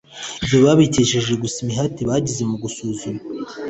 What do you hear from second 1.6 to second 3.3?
imihati bagize mu gusuzuma